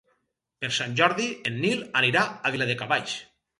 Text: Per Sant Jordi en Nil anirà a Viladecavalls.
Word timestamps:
Per 0.63 0.69
Sant 0.77 0.95
Jordi 1.01 1.27
en 1.51 1.61
Nil 1.67 1.85
anirà 2.03 2.25
a 2.51 2.55
Viladecavalls. 2.59 3.17